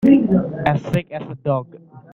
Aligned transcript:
As 0.65 0.81
sick 0.81 1.11
as 1.11 1.21
a 1.29 1.35
dog. 1.45 1.67